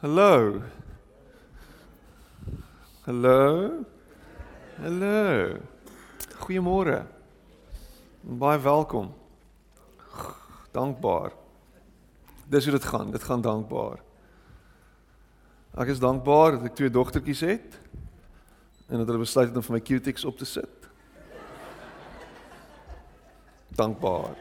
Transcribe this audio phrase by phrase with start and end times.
[0.00, 0.62] Hallo.
[3.04, 3.84] Hallo.
[4.80, 5.60] Hallo.
[6.40, 7.04] Goeiemôre.
[8.22, 9.12] Baie welkom.
[10.72, 11.36] Dankbaar.
[12.48, 13.12] Dis hoe dit gaan.
[13.12, 14.00] Dit gaan dankbaar.
[15.76, 17.80] Ek is dankbaar dat ek twee dogtertjies het
[18.88, 20.92] en dat hulle besluit het om vir my cutics op te sit.
[23.68, 24.32] Dankbaar.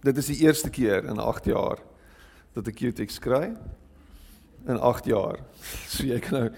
[0.00, 1.90] Dit is die eerste keer in 8 jaar
[2.54, 3.52] dat ek cutics kry.
[4.66, 5.38] In 8 jaar.
[5.92, 6.50] So jy kan nou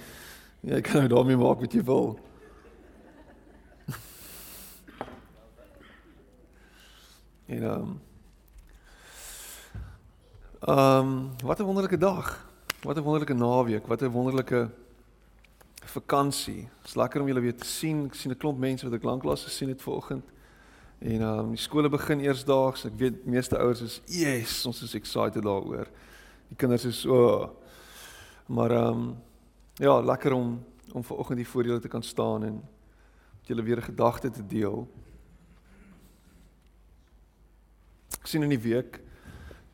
[0.67, 2.19] jy kan nou daarmee maak wat jy wil.
[7.47, 7.91] En ehm
[10.67, 11.11] ehm
[11.45, 12.47] wat 'n wonderlike dag.
[12.83, 14.71] Wat 'n wonderlike naweek, wat 'n wonderlike
[15.85, 16.69] vakansie.
[16.83, 18.07] Dit's lekker om julle weer te sien.
[18.07, 20.25] Ek sien 'n klomp mense wat ek lanklaas gesien het vanoggend.
[20.99, 22.85] En ehm um, die skole begin eersdaags.
[22.85, 25.89] Ek weet meeste ouers is, "Yes, ons is excited daaroor."
[26.49, 27.51] Die kinders is so oh.
[28.47, 29.17] Maar ehm um,
[29.75, 32.55] ja, lekker om om vanoggend hier voor julle te kan staan en
[33.39, 34.89] met julle weer 'n gedagte te deel.
[38.21, 39.01] Ek sien in die week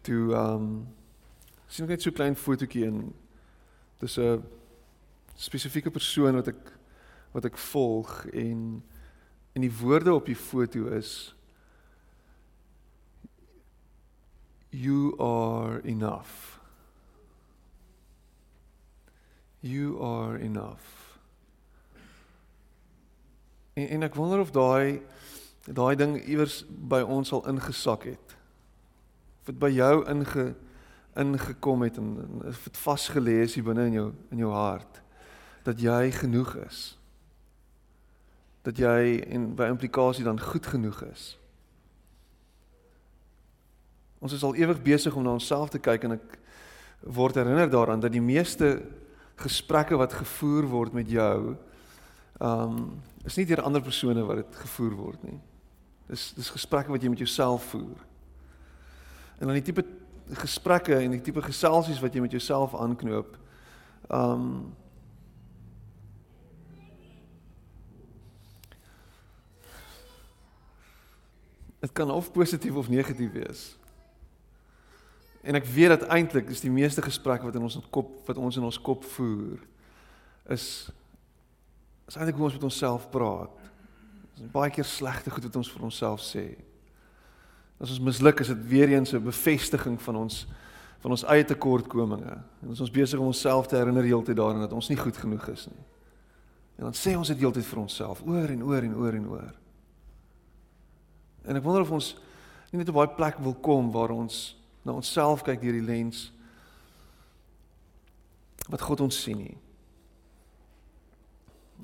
[0.01, 0.89] toe ehm um,
[1.67, 3.15] sien ek net so 'n klein fotootjie en
[3.99, 4.43] dis 'n
[5.35, 6.79] spesifieke persoon wat ek
[7.33, 8.83] wat ek volg en
[9.53, 11.35] en die woorde op die foto is
[14.69, 16.59] you are enough.
[19.61, 20.85] You are enough.
[23.73, 25.03] En, en ek wonder of daai
[25.63, 28.37] daai ding iewers by ons al ingesak het.
[29.43, 30.55] Of dit by jou inge
[31.13, 35.03] ingekom het en, en of dit vasgelê is hier binne in jou in jou hart
[35.63, 36.79] dat jy genoeg is
[38.63, 41.25] dat jy en by implikasie dan goed genoeg is
[44.23, 46.39] ons is al ewig besig om na onsself te kyk en ek
[47.03, 48.77] word herinner daaraan dat die meeste
[49.43, 51.57] gesprekke wat gevoer word met jou
[52.43, 52.79] um
[53.27, 55.39] is nie deur ander persone wat dit gevoer word nie
[56.11, 58.01] dis dis gesprekke wat jy met jouself voer
[59.43, 59.85] En dan die tipe
[60.33, 63.35] gesprekke en die tipe geselsies wat jy met jouself aanknoop.
[64.07, 64.71] Um
[71.83, 73.63] Dit kan of positief of negatief wees.
[75.43, 78.57] En ek weet dat eintlik is die meeste gesprekke wat in ons kop wat ons
[78.57, 79.59] in ons kop voer
[80.55, 80.67] is
[82.07, 83.57] is eintlik hoe ons met onsself praat.
[84.37, 86.45] Dis baie keer slegte goed wat ons vir onsself sê.
[87.83, 90.47] As ons misluk, is dit weer eens 'n bevestiging van ons
[91.03, 92.37] van ons eie tekortkominge.
[92.63, 95.49] En ons is besig om onsself te herinner heeltyd daaraan dat ons nie goed genoeg
[95.49, 95.85] is nie.
[96.79, 99.62] En dan sê ons dit heeltyd vir onsself, oor en oor en oor en oor.
[101.47, 102.13] En ek wonder of ons
[102.71, 106.31] nie net op daai plek wil kom waar ons na onsself kyk deur die lens
[108.71, 109.57] wat God ons sien nie.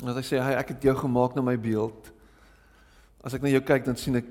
[0.07, 2.13] As hy sê, "Hy, ek het jou gemaak na my beeld."
[3.25, 4.27] As ek na jou kyk, dan sien ek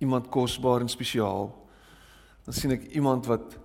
[0.00, 1.52] iemand kosbaar en spesiaal.
[2.44, 3.58] Dan sien ek iemand wat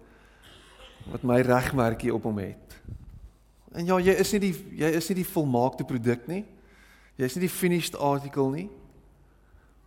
[1.09, 2.75] wat my regmerkie op hom het.
[3.73, 6.45] En ja, jy is nie die jy is nie die volmaakte produk nie.
[7.17, 8.69] Jy is nie die finished article nie.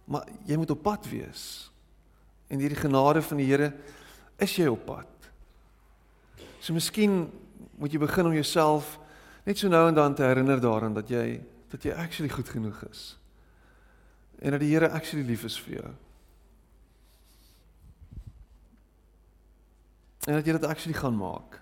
[0.05, 1.71] Maar jy moet op pad wees.
[2.47, 3.73] En deur die genade van die Here
[4.37, 5.09] is jy op pad.
[6.61, 7.25] So miskien
[7.79, 8.99] moet jy begin om jouself
[9.47, 11.41] net so nou en dan te herinner daaraan dat jy
[11.73, 13.17] dat jy actually goed genoeg is.
[14.39, 15.93] En dat die Here actually lief is vir jou.
[20.29, 21.59] En dat jy dit actually gaan maak.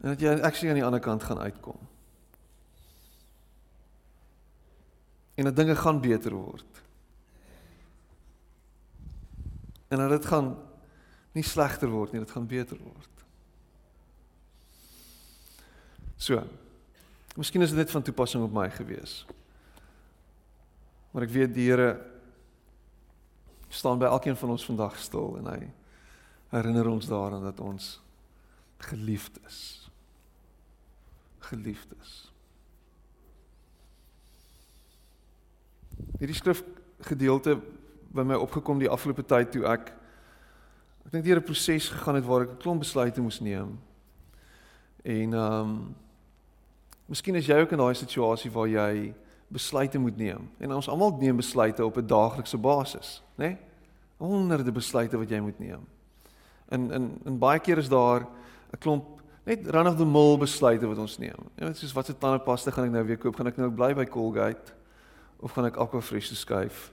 [0.00, 1.78] En dat jy actually aan die ander kant gaan uitkom.
[5.38, 6.82] En dat dinge gaan beter word.
[9.88, 10.56] En dat dit gaan
[11.32, 13.22] nie slegter word nie, dit gaan beter word.
[16.18, 16.42] So.
[17.38, 19.20] Miskien is dit net van toepassing op my gewees.
[21.14, 21.92] Maar ek weet die Here
[23.70, 25.60] staan by elkeen van ons vandag stil en hy
[26.50, 28.00] herinner ons daaraan dat ons
[28.90, 29.60] geliefd is.
[31.50, 32.16] Geliefd is.
[36.18, 37.60] Hierdie skrifgedeelte
[38.14, 39.92] by my opgekom die afgelope tyd toe ek
[41.06, 43.78] ek dink deur 'n proses gegaan het waar ek 'n klomp besluite moes neem.
[45.04, 45.94] En ehm um,
[47.08, 49.14] Miskien is jy ook in daai situasie waar jy
[49.48, 50.50] besluite moet neem.
[50.60, 53.46] En ons almal neem besluite op 'n daaglikse basis, né?
[53.46, 53.58] Nee?
[54.18, 55.86] Honderde besluite wat jy moet neem.
[56.68, 58.26] In in in baie keer is daar
[58.72, 61.48] 'n klomp net run of the mill besluite wat ons neem.
[61.56, 63.36] Jy weet soos watse tandepasta gaan ek nou weer koop?
[63.36, 64.77] Gaan ek nou bly by Colgate
[65.40, 66.88] of gaan ek Aquafresh skuif?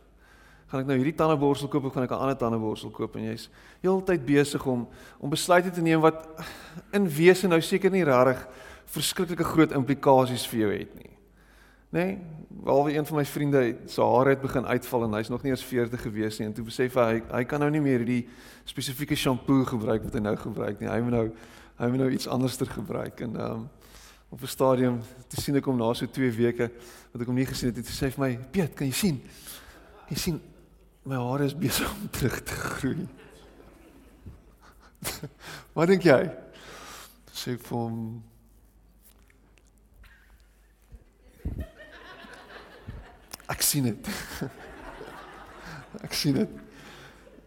[0.71, 3.49] Gaan ek nou hierdie tandeborsel koop of gaan ek 'n ander tandeborsel koop en jy's
[3.81, 4.87] heeltyd besig om
[5.19, 6.25] om besluite te neem wat
[6.91, 8.47] in wese nou seker nie regtig
[8.85, 11.11] verskriklike groot implikasies vir jou het nie.
[11.91, 12.05] Nê?
[12.05, 12.19] Nee,
[12.65, 15.63] Behalwe een van my vriende se hare het begin uitval en hy's nog nie eens
[15.63, 18.27] 40 gewees nie en toe besef hy hy kan nou nie meer hierdie
[18.65, 20.89] spesifieke shampoo gebruik wat hy nou gebruik nie.
[20.89, 21.25] Hy moet nou
[21.77, 23.67] hy moet nou iets anderster gebruik en ehm um,
[24.35, 25.55] op 'n stadium te sien.
[25.55, 26.71] Ek hom na so 2 weke
[27.11, 29.21] wat ek hom nie gesien het het hy sê vir my Piet kan jy sien?
[30.09, 30.41] Jy sien?
[31.03, 33.07] My hare is besig om terug te groei.
[35.73, 36.31] Wat dink jy?
[37.31, 38.23] Sê ek vir hom
[43.47, 44.07] ek sien dit.
[46.03, 46.49] Ek sien dit.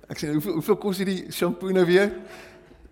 [0.08, 2.14] Ek sien hoeveel hoeveel kos hierdie shampoo nou weer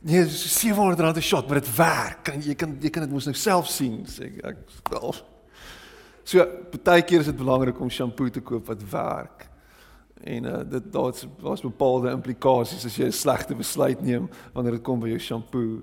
[0.00, 2.22] Nee, dis 700 rand 'n shot, maar dit werk.
[2.22, 4.44] Kan jy kan jy kan dit mos nou self sien, sê ek.
[4.44, 5.14] Ek stel.
[6.24, 6.46] So,
[6.82, 9.48] baie keer is dit belangrik om shampoo te koop wat werk.
[10.24, 14.82] En uh dit daar's daar's bepaalde implikasies as jy 'n slegte besluit neem wanneer dit
[14.82, 15.82] kom by jou shampoo.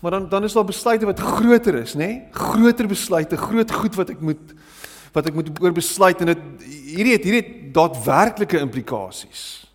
[0.00, 1.98] Maar dan dan is daar besluite wat groter is, nê?
[1.98, 2.28] Nee?
[2.30, 4.54] Groter besluite, groot goed wat ek moet
[5.12, 9.66] wat ek moet oor besluit en dit hierdie het hierdie het daadwerklike implikasies.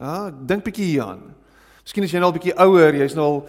[0.00, 1.39] Ja, dink bietjie hieraan.
[1.84, 3.42] Miskien is jy nou al bietjie ouer, jy's nou al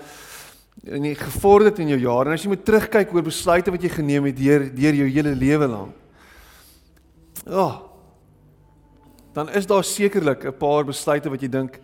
[0.84, 3.92] in die gevorderd in jou jare en as jy moet terugkyk oor besluite wat jy
[3.94, 5.96] geneem het deur deur jou hele lewe lank.
[7.46, 7.58] Ja.
[7.58, 7.76] Oh,
[9.34, 11.80] dan is daar sekerlik 'n paar besluite wat jy dink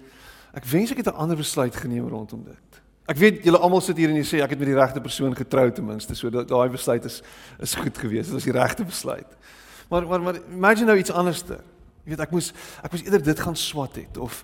[0.54, 2.82] ek wens ek het 'n ander besluit geneem rondom dit.
[3.08, 5.36] Ek weet julle almal sit hier en jy sê ek het met die regte persoon
[5.36, 7.22] getrou ten minste, so daai besluit is
[7.60, 8.26] is goed geweest.
[8.26, 9.38] Dit was die regte besluit.
[9.90, 11.60] Maar maar maar imagine nou iets anderster.
[12.08, 12.54] Jy weet ek moes
[12.88, 14.38] ek moes eerder dit gaan swat het of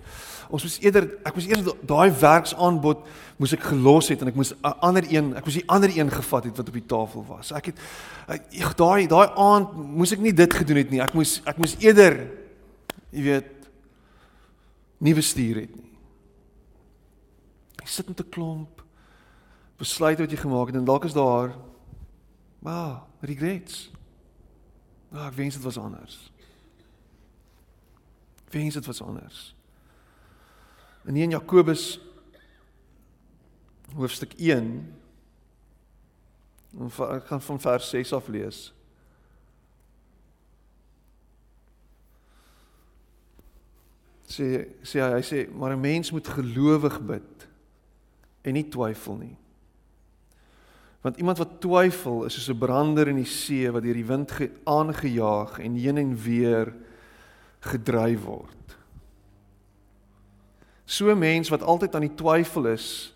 [0.52, 3.06] ons moes eerder ek moes eers daai werksaanbod
[3.40, 6.10] moes ek gelos het en ek moes 'n ander een ek moes die ander een
[6.12, 7.52] gevat het wat op die tafel was.
[7.56, 7.80] Ek het
[8.60, 11.00] ek daai daai aand moes ek nie dit gedoen het nie.
[11.00, 12.28] Ek moes ek moes eerder
[13.16, 13.50] jy weet
[15.00, 15.96] nie bestuur het nie.
[17.80, 18.84] Jy sit met 'n klomp
[19.78, 21.56] besluite wat jy gemaak het en dalk is daar
[22.60, 23.90] maar regrets.
[25.08, 26.33] Nou, ek wens dit was anders.
[28.54, 29.54] Wens dit was anders.
[31.04, 32.00] En in Jakobus
[33.94, 34.70] hoofstuk 1
[36.74, 38.72] ek gaan van vers 6 af lees.
[44.26, 44.48] Sê
[44.82, 47.48] sê hy, hy sê maar 'n mens moet gelowig bid
[48.42, 49.36] en nie twyfel nie.
[51.04, 54.32] Want iemand wat twyfel is soos 'n brander in die see wat deur die wind
[54.64, 56.74] aangejaag en heen en weer
[57.64, 58.76] gedryf word.
[60.84, 63.14] So 'n mens wat altyd aan die twyfel is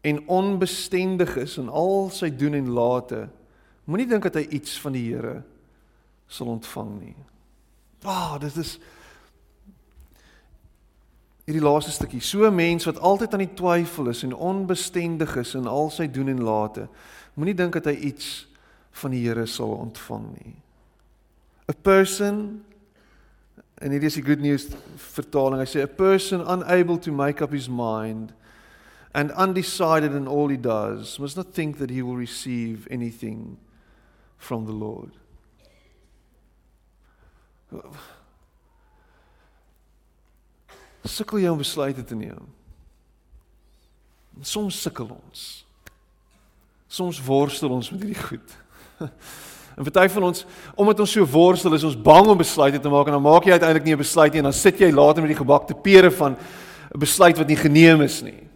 [0.00, 3.28] en onbestendig is in al sy doen en late,
[3.84, 5.42] moenie dink dat hy iets van die Here
[6.26, 7.16] sal ontvang nie.
[8.02, 8.78] Wow, dit is
[11.44, 12.20] hierdie laaste stukkie.
[12.20, 16.06] So 'n mens wat altyd aan die twyfel is en onbestendig is in al sy
[16.06, 16.88] doen en late,
[17.34, 18.46] moenie dink dat hy iets
[18.90, 20.54] van die Here sal ontvang nie.
[21.70, 22.64] A person
[23.82, 24.68] En hier is die good news
[25.10, 25.58] vertaling.
[25.58, 28.30] Hy sê a person unable to make up his mind
[29.12, 33.58] and undecided in all he does must not think that he will receive anything
[34.38, 35.18] from the Lord.
[41.02, 42.46] Sukkel jy om besluite te neem?
[44.46, 45.64] Soms sukkel ons.
[46.92, 48.54] Soms worstel ons met hierdie goed.
[49.76, 53.08] En party van ons, omdat ons so worstel, is ons bang om besluite te maak
[53.08, 55.32] en dan maak jy uiteindelik nie 'n besluit nie en dan sit jy later met
[55.32, 56.36] die gebakte pere van
[56.94, 58.48] 'n besluit wat nie geneem is nie.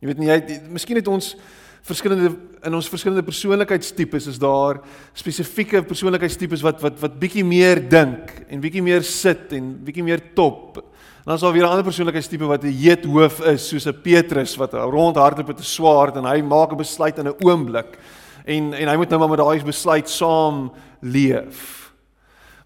[0.00, 1.36] Jy weet nie jy miskien het ons
[1.82, 4.80] verskillende in ons verskillende persoonlikheidstipes is daar
[5.16, 10.20] spesifieke persoonlikheidstipes wat wat wat bietjie meer dink en bietjie meer sit en bietjie meer
[10.34, 10.76] top.
[11.20, 14.00] En dan is daar weer 'n ander persoonlikheidstipe wat 'n heet hoof is soos 'n
[14.02, 17.98] Petrus wat rondhardloop met 'n swaard en hy maak 'n besluit in 'n oomblik
[18.44, 20.70] en en hy moet nou maar met daai besluit saam
[21.00, 21.92] leef.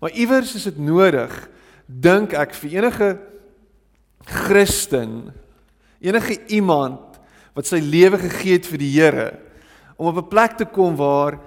[0.01, 1.33] Maar iewers is dit nodig
[1.87, 3.09] dink ek vir enige
[4.25, 5.33] Christen,
[6.01, 7.19] enige iemand
[7.55, 9.29] wat sy lewe gegee het vir die Here
[9.97, 11.39] om op 'n plek te kom waar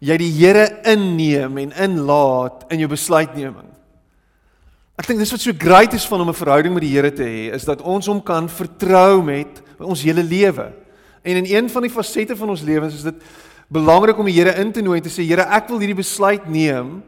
[0.00, 3.70] jy die Here inneem en inlaat in jou besluitneming.
[4.96, 7.22] Ek dink dis wat so great is van om 'n verhouding met die Here te
[7.22, 10.72] hê, is dat ons hom kan vertrou met ons hele lewe.
[11.22, 13.14] En in een van die fasette van ons lewens is dit
[13.72, 16.46] belangrik om die Here in te nooi en te sê Here, ek wil hierdie besluit
[16.50, 17.00] neem.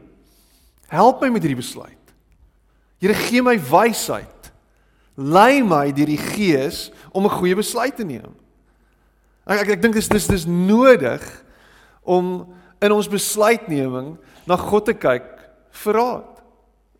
[0.89, 1.95] Help my met hierdie besluit.
[2.99, 4.51] Here, gee my wysheid.
[5.19, 8.31] Lei my deur die Gees om 'n goeie besluit te neem.
[9.45, 11.23] Ek ek, ek dink dis dis dis nodig
[12.03, 12.47] om
[12.81, 15.25] in ons besluitneming na God te kyk
[15.71, 16.39] verraad.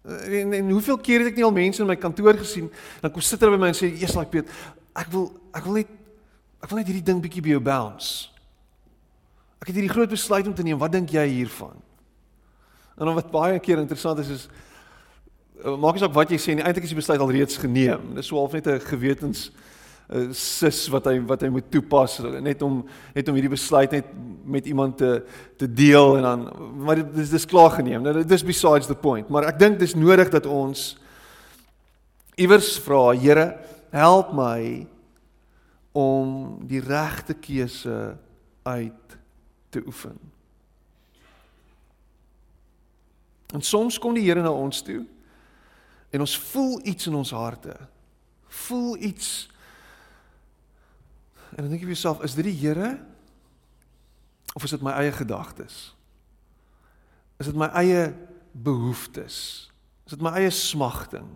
[0.04, 2.70] En, en hoeveel keer het ek nie al mense in my kantoor gesien
[3.02, 4.48] dan kom sit hulle by my en sê, "Jesus, like Piet,
[4.96, 5.88] ek wil ek wil net
[6.64, 8.39] ek wil net hierdie ding bietjie by jou bounce."
[9.60, 10.80] Ek het hierdie groot besluit om te neem.
[10.80, 11.76] Wat dink jy hiervan?
[13.00, 14.46] En dan wat baie keer interessant is is
[15.64, 18.14] eh, maak nie saak wat jy sê nie, eintlik is die besluit al reeds geneem.
[18.16, 19.50] Dis so half net 'n gewetens
[20.10, 22.82] uh, sis wat hy wat hy moet toepas net om
[23.16, 24.08] net om hierdie besluit net
[24.44, 25.24] met iemand te
[25.58, 28.02] te deel en dan maar dit dis dis klaar geneem.
[28.02, 30.98] Nou dis besides the point, maar ek dink dis nodig dat ons
[32.40, 33.60] iewers vra, Here,
[33.92, 34.88] help my
[35.92, 38.16] om die regte keuse
[38.64, 39.19] uit
[39.70, 40.18] te oefen.
[43.54, 45.06] En soms kom die Here na ons toe
[46.10, 47.76] en ons voel iets in ons harte.
[48.66, 49.50] Voel iets
[51.50, 53.00] En dan dink jy vir jouself, is dit die Here
[54.54, 55.96] of is dit my eie gedagtes?
[57.42, 58.12] Is dit my eie
[58.54, 59.38] behoeftes?
[60.06, 61.28] Is dit my eie smagting?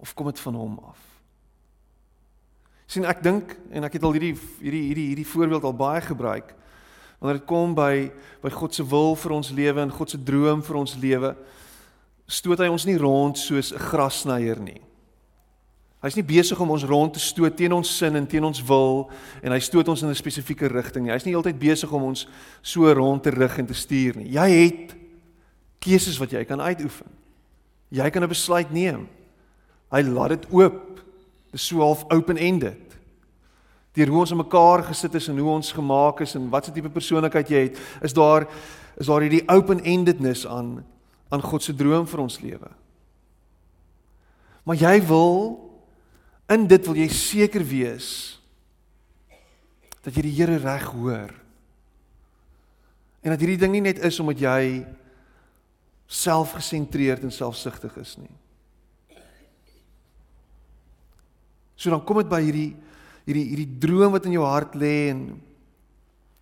[0.00, 1.10] Of kom dit van hom af?
[2.90, 6.48] sien ek dink en ek het al hierdie hierdie hierdie hierdie voorbeeld al baie gebruik
[7.20, 8.10] wanneer dit kom by
[8.42, 11.36] by God se wil vir ons lewe en God se droom vir ons lewe
[12.26, 14.80] stoot hy ons nie rond soos 'n grasnyer nie
[16.00, 19.02] Hy's nie besig om ons rond te stoot teen ons sin en teen ons wil
[19.44, 21.12] en hy stoot ons in 'n spesifieke rigting nie.
[21.12, 22.26] Hy's nie heeltyd besig om ons
[22.62, 24.32] so rond te rig en te stuur nie.
[24.32, 24.96] Jy het
[25.78, 27.06] keuses wat jy kan uitoefen.
[27.90, 29.08] Jy kan 'n besluit neem.
[29.92, 31.00] Hy laat dit oop.
[31.52, 32.89] Dis so half open-ended.
[33.96, 36.92] Deur hoe ons mekaar gesit is en hoe ons gemaak is en wat se tipe
[36.94, 38.46] persoonlikheid jy het, is daar
[39.00, 40.84] is daar hierdie open-endedness aan
[41.30, 42.70] aan God se droom vir ons lewe.
[44.66, 45.70] Maar jy wil
[46.50, 48.08] In dit wil jy seker wees
[50.02, 51.30] dat jy die Here reg hoor.
[53.20, 54.62] En dat hierdie ding nie net is omdat jy
[56.10, 58.32] selfgesentreerd en selfsugtig is nie.
[61.78, 62.72] So dan kom dit by hierdie
[63.24, 65.40] hierdie hierdie droom wat in jou hart lê en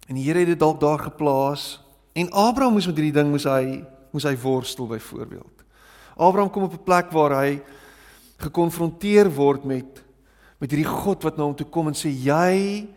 [0.08, 1.80] en die Here het dit dalk daar geplaas
[2.16, 5.64] en Abraham moes met hierdie ding moes hy moes hy worstel byvoorbeeld.
[6.16, 7.60] Abraham kom op 'n plek waar hy
[8.38, 10.04] gekonfronteer word met
[10.58, 12.88] met hierdie God wat na nou hom toe kom en sê jy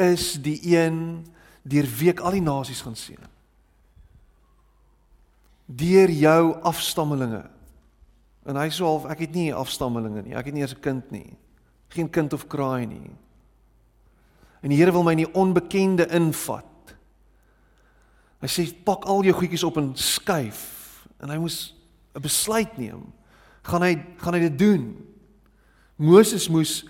[0.00, 1.24] is die een
[1.62, 3.28] deur wie ek al die nasies gaan seën.
[5.66, 7.44] Deur jou afstammelinge.
[8.48, 10.34] En hy sê half ek het nie afstammelinge nie.
[10.34, 11.36] Ek het nie eens 'n kind nie.
[11.92, 13.10] Geen kind of kraai nie.
[14.62, 16.94] En die Here wil my in die onbekende invat.
[18.42, 20.62] Hy sê pak al jou goedjies op en skuif.
[21.22, 21.74] En hy moes
[22.14, 23.12] 'n besluit neem
[23.62, 24.84] gaan hy gaan hy dit doen.
[25.96, 26.82] Moses moes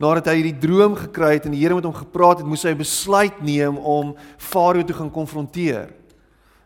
[0.00, 2.72] nadat hy hierdie droom gekry het en die Here met hom gepraat het, moes hy
[2.72, 5.92] 'n besluit neem om Farao te gaan konfronteer.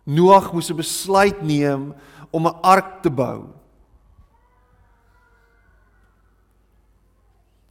[0.06, 1.94] Noag moes 'n besluit neem
[2.30, 3.57] om 'n ark te bou.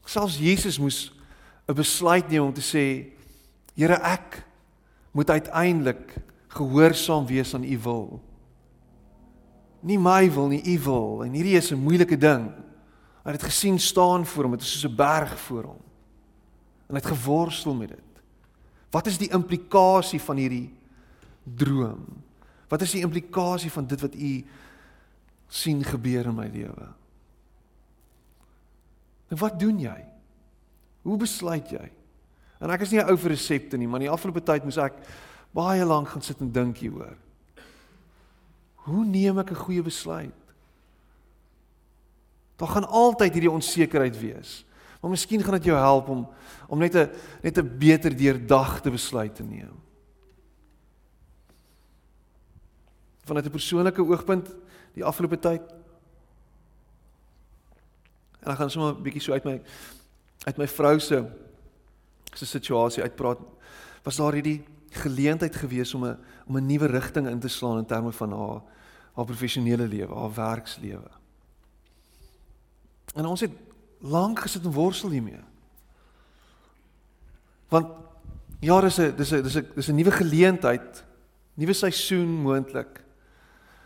[0.08, 1.12] Selfs Jesus moes
[1.68, 3.12] 'n besluit neem om te sê:
[3.76, 4.46] "Here, ek
[5.12, 6.16] moet uiteindelik
[6.48, 8.22] gehoorsaam wees aan U wil."
[9.80, 11.24] Nie my wil nie, u wil.
[11.24, 12.52] En hierdie is 'n moeilike ding.
[13.24, 15.82] Hy het gesien staan voor hom, dit is soos 'n berg voor hom.
[16.88, 18.00] En hy het geworstel met dit.
[18.90, 20.74] Wat is die implikasie van hierdie
[21.44, 22.06] droom?
[22.68, 24.46] Wat is die implikasie van dit wat u
[25.48, 26.88] sien gebeur in my lewe?
[29.28, 30.06] En wat doen jy?
[31.02, 31.92] Hoe besluit jy?
[32.60, 34.94] En ek is nie 'n ou vir resepte nie, maar die afgelope tyd moes ek
[35.54, 37.18] baie lank gaan sit en dink hieroor.
[38.76, 40.34] Hoe neem ek 'n goeie besluit?
[42.58, 44.66] Daar gaan altyd hierdie onsekerheid wees.
[45.02, 46.28] Maar miskien gaan dit jou help om
[46.68, 47.10] om net 'n
[47.42, 49.76] net 'n beter deurdagte besluit te neem.
[53.24, 54.56] Vanuit 'n persoonlike oogpunt
[54.94, 55.62] die afgelope tyd
[58.48, 59.62] en ek gaan sommer 'n bietjie so uit my
[60.48, 61.26] uit my vrou se
[62.34, 63.40] se situasie uitpraat
[64.04, 64.64] was daar hierdie
[65.04, 68.62] geleentheid gewees om 'n om 'n nuwe rigting in te slaan in terme van haar
[69.18, 71.10] haar professionele lewe, haar werkslewe.
[73.16, 73.52] En ons het
[74.00, 75.42] lank gesit en worstel hiermee.
[77.68, 77.88] Want
[78.60, 81.04] ja, dis 'n dis 'n dis 'n dis 'n nuwe geleentheid,
[81.54, 83.04] nuwe seisoen moontlik.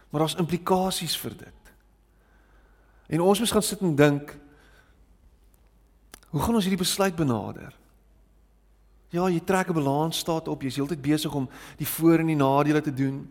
[0.10, 1.62] Maar daar's implikasies vir dit.
[3.08, 4.38] En ons moet gaan sit en dink
[6.32, 7.76] hoe gaan ons hierdie besluit benader?
[9.12, 12.82] Ja, jy trek 'n balansstaat op, jy's heeltyd besig om die voor en die nadele
[12.82, 13.28] te doen.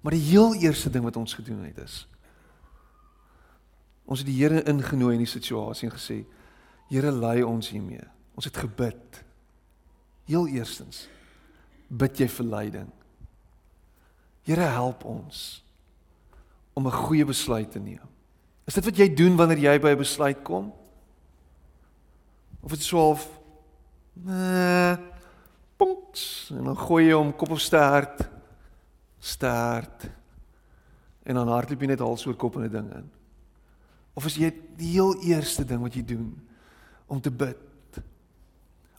[0.00, 2.06] Maar die heel eerste ding wat ons gedoen het is
[4.08, 6.22] ons het die Here ingenooi in die situasie en gesê
[6.88, 8.04] Here lei ons hiermee.
[8.32, 9.18] Ons het gebid.
[10.24, 11.04] Heel eerstens
[11.88, 12.86] bid jy vir leiding.
[14.48, 15.62] Here help ons
[16.72, 18.08] om 'n goeie besluit te neem?
[18.64, 20.72] Is dit wat jy doen wanneer jy by 'n besluit kom?
[22.60, 23.28] Of dit swaalf
[24.12, 24.96] nee
[25.78, 28.24] punks en dan gooi jy hom kop of stert
[29.22, 30.08] stert
[31.22, 33.10] en dan hardloop jy net hals oor kop in 'n ding in.
[34.14, 36.32] Of is jy die heel eerste ding wat jy doen
[37.06, 38.00] om te bid?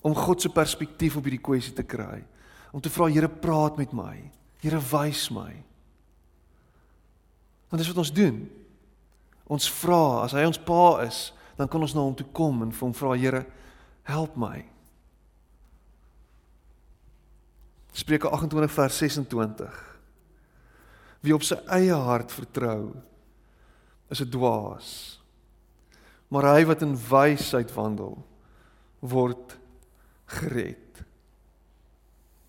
[0.02, 2.24] Om God se perspektief op hierdie kwessie te kry.
[2.72, 4.32] Om te vra Here praat met my.
[4.62, 5.64] Here wys my.
[7.70, 8.50] Want dis wat ons doen.
[9.48, 12.72] Ons vra as hy ons pa is, dan kan ons na hom toe kom en
[12.72, 13.44] vir hom vra Here,
[14.08, 14.62] help my.
[17.92, 19.80] Spreuke 28 vers 26.
[21.20, 22.94] Wie op sy eie hart vertrou,
[24.08, 25.20] is 'n dwaas.
[26.32, 28.24] Maar hy wat in wysheid wandel,
[29.02, 29.58] word
[30.26, 31.04] gered.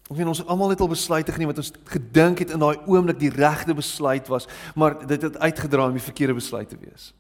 [0.09, 3.19] Ons weet ons almal het al besluite geneem wat ons gedink het in daai oomblik
[3.19, 7.14] die regte besluit was, maar dit het uitgedraai om die verkeerde besluit te wees.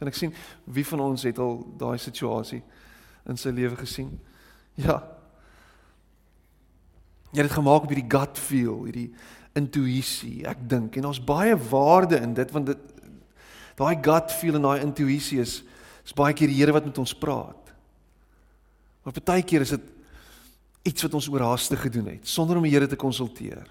[0.00, 0.32] Kan ek sien
[0.64, 2.62] wie van ons het al daai situasie
[3.28, 4.14] in sy lewe gesien?
[4.80, 4.96] Ja.
[7.30, 9.10] Jy het dit gemaak op hierdie gut feel, hierdie
[9.58, 10.96] intuïsie, ek dink.
[10.96, 12.88] En ons baie waarde in dit want dit
[13.80, 15.60] daai gut feel en daai intuïsie is
[16.00, 17.68] is baie keer die Here wat met ons praat.
[19.04, 19.90] Maar baie keer is dit
[20.88, 23.68] iets wat ons oorhaastig gedoen het sonder om die Here te konsulteer.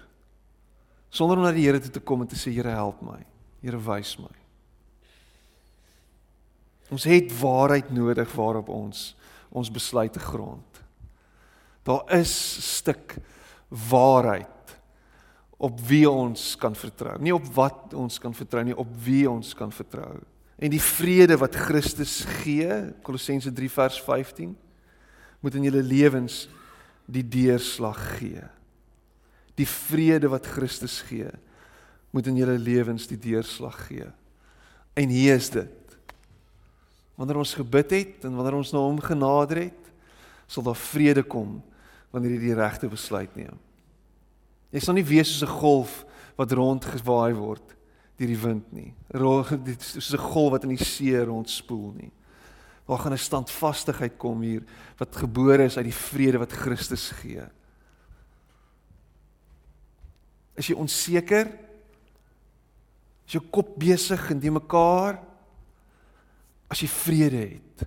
[1.10, 3.18] Sonder om na die Here toe te kom en te sê Here help my.
[3.66, 4.39] Here wys my.
[6.90, 9.10] Ons het waarheid nodig waarop ons
[9.50, 10.82] ons besluite grond.
[11.82, 13.16] Daar is 'n stuk
[13.68, 14.78] waarheid
[15.56, 17.18] op wie ons kan vertrou.
[17.20, 20.20] Nie op wat ons kan vertrou nie, op wie ons kan vertrou.
[20.58, 24.56] En die vrede wat Christus gee, Kolossense 3 vers 15,
[25.40, 26.48] moet in julle lewens
[27.04, 28.42] die deurslag gee.
[29.54, 31.30] Die vrede wat Christus gee,
[32.10, 34.08] moet in julle lewens die deurslag gee.
[34.94, 35.79] En hier is dit.
[37.20, 39.88] Wanneer ons gebid het en wanneer ons na hom genader het,
[40.48, 41.58] sal daar vrede kom
[42.10, 43.58] wanneer jy die regte besluit neem.
[44.72, 46.04] Jy sal nie wees soos 'n golf
[46.38, 47.76] wat rondgewaai word
[48.16, 48.94] deur die wind nie.
[49.12, 52.12] Soos 'n golf wat in die see rondspoel nie.
[52.88, 54.64] Daar gaan 'n standvastigheid kom hier
[54.96, 57.44] wat gebore is uit die vrede wat Christus gee.
[60.56, 61.46] Is jy onseker?
[63.26, 65.29] Is jou kop besig en die mekaar?
[66.70, 67.86] As jy vrede het.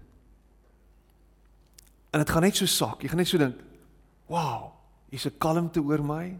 [2.14, 3.02] En dit gaan net so sak.
[3.02, 3.60] Jy gaan net so dink,
[4.28, 4.74] "Wow,
[5.10, 6.40] hier's 'n kalmte oor my."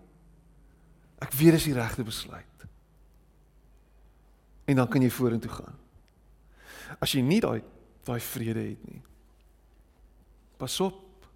[1.20, 2.46] Ek weet dis die regte besluit.
[4.66, 5.78] En dan kan jy vorentoe gaan.
[7.00, 7.64] As jy nie daai
[8.04, 9.02] daai vrede het nie.
[10.58, 11.28] Pas op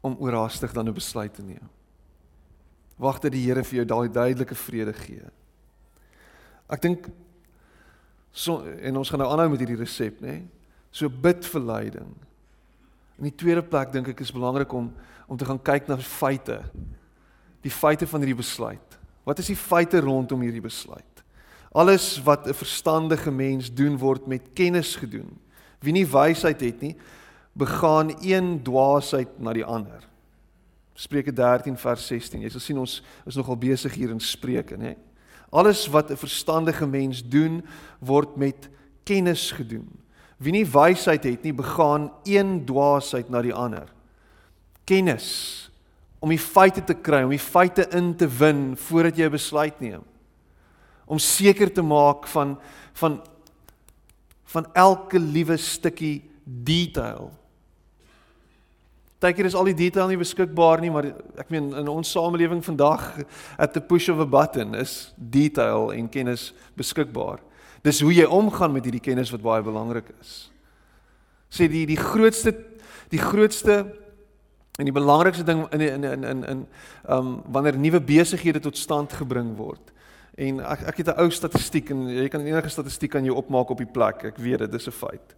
[0.00, 1.68] om oorhaastig dan 'n besluit te neem.
[2.96, 5.22] Wag dat die Here vir jou daai duidelike vrede gee.
[6.68, 7.08] Ek dink
[8.32, 10.42] so en ons gaan nou aanhou met hierdie resep, nê?
[10.94, 12.12] So bid vir leiding.
[13.18, 14.92] In die tweede plek dink ek is belangrik om
[15.24, 16.58] om te gaan kyk na feite.
[17.64, 18.98] Die feite van hierdie besluit.
[19.24, 21.22] Wat is die feite rondom hierdie besluit?
[21.72, 25.40] Alles wat 'n verstandige mens doen word met kennis gedoen.
[25.80, 26.96] Wie nie wysheid het nie,
[27.56, 30.04] begaan een dwaasheid na die ander.
[30.94, 32.40] Spreuke 13 vers 16.
[32.40, 34.94] Jy sal sien ons is nogal besig hier in Spreuke, nê?
[35.50, 37.62] Alles wat 'n verstandige mens doen
[37.98, 38.68] word met
[39.04, 40.03] kennis gedoen.
[40.38, 43.88] Wie nie wysheid het nie, begaan een dwaasheid na die ander.
[44.84, 45.70] Kennis
[46.24, 49.80] om die feite te kry, om die feite in te win voordat jy 'n besluit
[49.80, 50.02] neem.
[51.06, 52.58] Om seker te maak van
[52.94, 53.20] van
[54.44, 57.32] van elke liewe stukkie detail.
[59.24, 61.06] Partykeer is al die detail nie beskikbaar nie, maar
[61.40, 63.24] ek meen in ons samelewing vandag
[63.56, 67.40] at the push of a button is detail en kennis beskikbaar.
[67.84, 70.50] Dis hoe jy omgaan met hierdie kennis wat baie belangrik is.
[71.52, 72.54] Sê die die grootste
[73.12, 73.84] die grootste
[74.74, 76.66] En die belangrikste ding in in in in in
[77.06, 79.92] ehm um, wanneer nuwe besighede tot stand gebring word.
[80.34, 83.70] En ek ek het 'n ou statistiek en jy kan enige statistiek aan jou opmaak
[83.70, 84.24] op die plek.
[84.24, 85.36] Ek weet dit is 'n feit.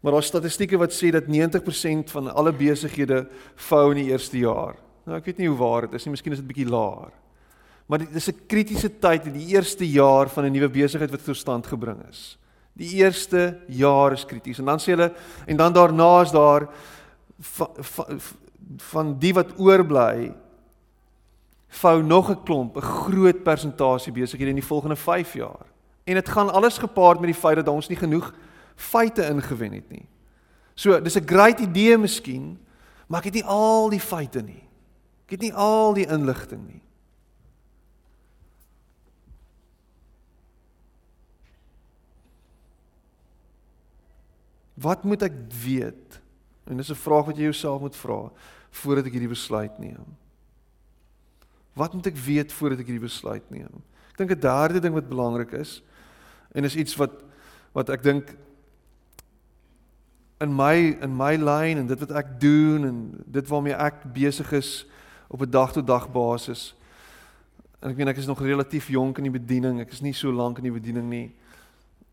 [0.00, 4.76] Maar daar's statistieke wat sê dat 90% van alle besighede vou in die eerste jaar.
[5.04, 7.12] Nou ek weet nie hoe waar dit is nie, miskien is dit bietjie laer.
[7.90, 11.24] Maar dit is 'n kritiese tyd in die eerste jaar van 'n nuwe besigheid wat
[11.24, 12.38] tot stand gebring is.
[12.72, 15.12] Die eerste jaar is krities en dan sê hulle
[15.46, 16.68] en dan daarna is daar
[17.38, 18.06] va, va,
[18.76, 20.34] van die wat oorbly
[21.68, 25.66] vou nog 'n klomp, 'n groot persentasie besighede in die volgende 5 jaar.
[26.04, 28.34] En dit gaan alles gepaard met die feit dat ons nie genoeg
[28.76, 30.06] feite ingewen het nie.
[30.74, 32.58] So, dis 'n great idee miskien,
[33.06, 34.62] maar ek het nie al die feite nie.
[35.24, 36.82] Ek het nie al die inligting nie.
[44.80, 46.20] Wat moet ek weet?
[46.64, 48.30] En dis 'n vraag wat jy jouself moet vra
[48.70, 50.16] voordat ek hierdie besluit neem.
[51.72, 53.82] Wat moet ek weet voordat ek hierdie besluit neem?
[54.10, 55.82] Ek dink 'n derde ding wat belangrik is
[56.54, 57.10] en is iets wat
[57.72, 58.36] wat ek dink
[60.40, 64.52] in my in my lyn en dit wat ek doen en dit waarmee ek besig
[64.52, 64.86] is
[65.28, 66.74] op 'n dag tot dag basis.
[67.80, 69.80] En ek meen ek is nog relatief jonk in die bediening.
[69.80, 71.34] Ek is nie so lank in die bediening nie.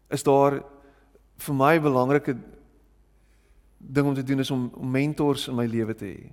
[0.09, 0.63] Is daar
[1.37, 2.37] vir my belangrike
[3.77, 6.31] ding om te doen is om, om mentors in my lewe te hê.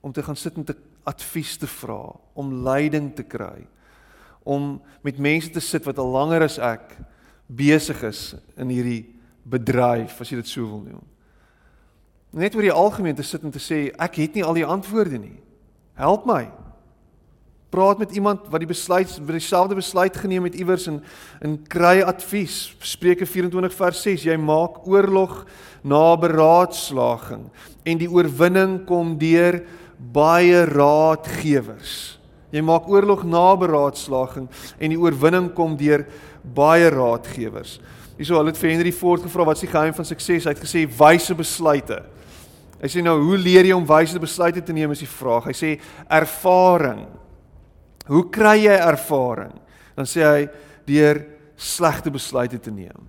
[0.00, 3.66] Om te gaan sit en te advies te vra, om leiding te kry.
[4.42, 6.96] Om met mense te sit wat al langer as ek
[7.46, 9.02] besig is in hierdie
[9.44, 11.04] bedryf, as jy dit sou wil noem
[12.34, 15.18] net oor die algemeen te sit en te sê ek het nie al die antwoorde
[15.20, 15.36] nie.
[15.98, 16.48] Help my.
[17.74, 21.00] Praat met iemand wat die besluit wat dieselfde besluit geneem het iewers en
[21.42, 22.76] en kry advies.
[22.78, 25.40] Spreuke 24 vers 6: Jy maak oorlog
[25.82, 27.48] na beraadslaging
[27.82, 29.58] en die oorwinning kom deur
[29.98, 32.20] baie raadgewers.
[32.54, 34.46] Jy maak oorlog na beraadslaging
[34.78, 36.06] en die oorwinning kom deur
[36.54, 37.80] baie raadgewers.
[38.14, 40.46] Hierso hulle het vir Henry Ford gevra wat is die geheim van sukses?
[40.46, 42.04] Hy het gesê wyse besluite.
[42.78, 45.48] Hy sê nou, hoe leer jy om wyse besluite te neem is die vraag.
[45.50, 45.70] Hy sê
[46.06, 47.02] ervaring.
[48.10, 49.54] Hoe kry jy ervaring?
[49.96, 50.46] Dan sê hy
[50.88, 51.22] deur
[51.56, 53.08] slegte besluite te neem.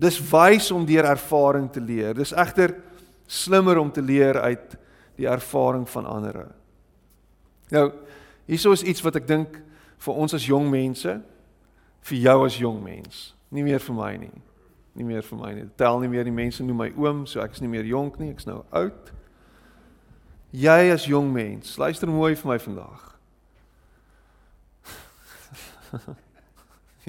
[0.00, 2.14] Dis wys om deur ervaring te leer.
[2.16, 2.76] Dis egter
[3.28, 4.76] slimmer om te leer uit
[5.20, 6.38] die ervaring van ander.
[7.70, 7.90] Nou,
[8.48, 9.58] hieso is iets wat ek dink
[10.00, 11.18] vir ons as jong mense,
[12.08, 14.38] vir jou as jong mens, nie meer vir my nie
[14.94, 15.66] nie meer vir my nie.
[15.78, 18.30] Tel nie meer die mense noem my oom, so ek is nie meer jonk nie,
[18.34, 19.12] ek's nou oud.
[20.50, 23.06] Jy as jong mens, luister mooi vir my vandag.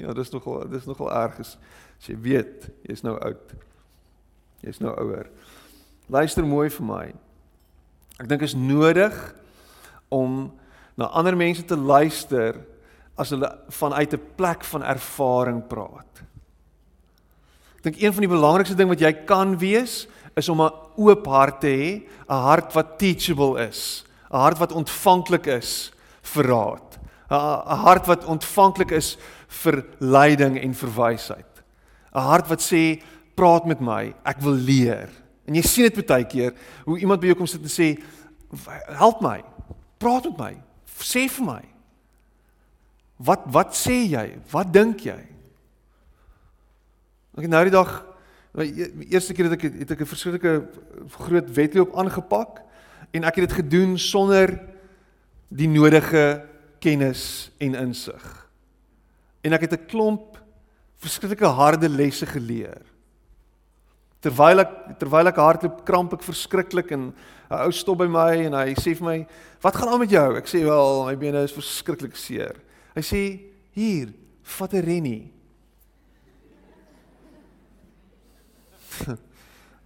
[0.02, 1.56] ja, dis nogal dis nogal erg as,
[1.98, 3.54] as jy weet jy's nou oud.
[4.62, 5.26] Jy's nou ouer.
[6.12, 7.04] Luister mooi vir my.
[8.22, 9.16] Ek dink is nodig
[10.12, 10.52] om
[10.94, 12.60] na ander mense te luister
[13.18, 16.22] as hulle vanuit 'n plek van ervaring praat.
[17.76, 21.26] Ek dink een van die belangrikste ding wat jy kan wees is om 'n oop
[21.26, 25.92] hart te hê, 'n hart wat teachable is, 'n hart wat ontvanklik is
[26.22, 26.98] vir raad,
[27.30, 29.16] 'n hart wat ontvanklik is
[29.48, 31.62] vir leiding en vir wysheid.
[32.14, 33.02] 'n Hart wat sê
[33.34, 35.08] praat met my, ek wil leer.
[35.48, 37.96] En jy sien dit baie keer hoe iemand by jou kom sit en sê
[38.98, 39.42] help my,
[39.98, 40.56] praat met my,
[41.02, 41.62] sê vir my.
[43.22, 44.26] Wat wat sê jy?
[44.52, 45.18] Wat dink jy?
[47.38, 48.02] Ek nou die dag
[48.52, 50.68] die eerste keer het ek het ek 'n verskriklike
[51.08, 52.60] groot wedloop aangepak
[53.12, 54.60] en ek het dit gedoen sonder
[55.48, 56.44] die nodige
[56.80, 58.48] kennis en insig.
[59.42, 60.38] En ek het 'n klomp
[60.98, 62.82] verskriklike harde lesse geleer.
[64.20, 67.12] Terwyl ek terwyl ek hardloop, kramp ek verskriklik en
[67.50, 69.26] 'n ou stop by my en hy sê vir my,
[69.60, 72.56] "Wat gaan aan met jou?" Ek sê, "Wel, my bene is verskriklik seer."
[72.94, 73.40] Hy sê,
[73.72, 74.12] "Hier,
[74.42, 75.32] vat 'n rennie."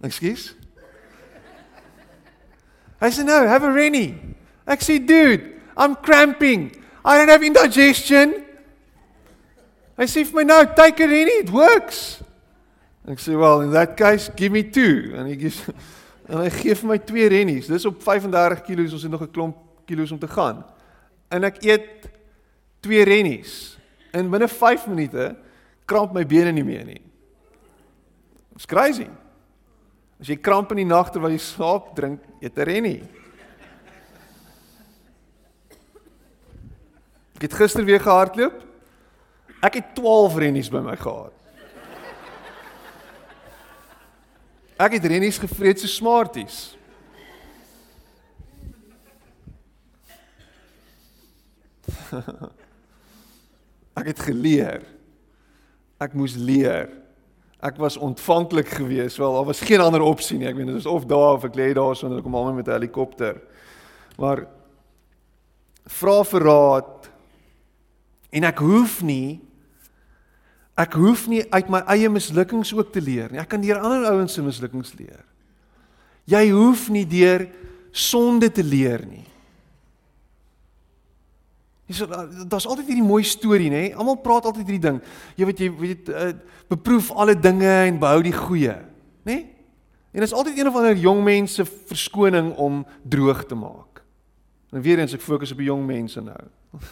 [0.03, 0.53] Excuse?
[3.01, 4.15] I said, no, have a rennie.
[4.67, 6.71] Ek sê, dude, I'm cramping.
[7.05, 8.33] I don't have indigestion.
[9.97, 12.19] Hy sê vir my nou, take a rennie, it works.
[13.07, 15.13] Ek sê, well, in that case, give me two.
[15.15, 15.53] En hy gee
[16.29, 17.69] en hy gee vir my twee rennies.
[17.71, 20.65] Dis op 35 kg, ons het nog 'n klomp kilos om te gaan.
[21.31, 22.09] En ek eet
[22.83, 23.77] twee rennies.
[24.11, 25.35] En binne 5 minute
[25.85, 27.01] kramp my bene nie meer nie.
[28.57, 29.05] It's crazy.
[30.17, 33.03] As jy kramp in die nag terwyl jy slaap, drink eet rennie.
[37.37, 38.57] Ek het gister weer gehardloop.
[39.61, 41.35] Ek het 12 rennies by my gehad.
[44.81, 46.73] Ek het rennies gevreet so smarties.
[54.01, 54.81] Ek het geleer.
[56.01, 56.89] Ek moes leer
[57.59, 59.17] ek was ontvanklik geweest.
[59.17, 60.47] Wel, daar was geen ander opsie nie.
[60.47, 62.77] Ek meen dit is of daar of ek lê daar sonder kom almal met 'n
[62.77, 63.41] helikopter.
[64.17, 64.47] Maar
[65.85, 67.09] vra vir raad
[68.29, 69.41] en ek hoef nie
[70.77, 73.39] ek hoef nie uit my eie mislukkings ook te leer nie.
[73.39, 75.23] Ek kan deur ander ouens se mislukkings leer.
[76.25, 77.47] Jy hoef nie deur
[77.91, 79.25] sonde te leer nie.
[81.87, 82.03] Dis
[82.51, 83.83] daar's altyd hierdie mooi storie, nê?
[83.95, 84.97] Almal praat altyd hierdie ding.
[85.39, 86.31] Jy weet jy weet uh,
[86.67, 88.75] beproef alle dinge en behou die goeie,
[89.27, 89.37] nê?
[90.11, 94.01] En dit is altyd een of ander jong mense verskoning om droog te maak.
[94.75, 96.39] En weer eens ek fokus op die jong mense nou.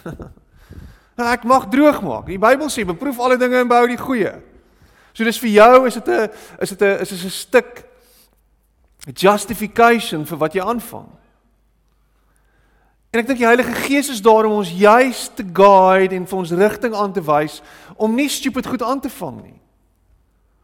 [1.18, 2.30] nou ek mag droog maak.
[2.30, 4.32] Die Bybel sê beproef alle dinge en behou die goeie.
[5.12, 6.30] So dis vir jou is dit 'n
[6.60, 7.84] is dit 'n is dit 'n stuk
[9.12, 11.08] justification vir wat jy aanvang.
[13.16, 16.36] En ek dink die Heilige Gees is daar om ons juis te guide en vir
[16.36, 17.62] ons rigting aan te wys
[17.96, 19.54] om nie stupid goed aan te vang nie.